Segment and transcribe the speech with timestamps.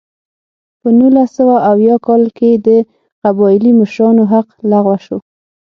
[0.81, 2.69] په نولس سوه اویا کال کې د
[3.23, 5.17] قبایلي مشرانو حق لغوه شو.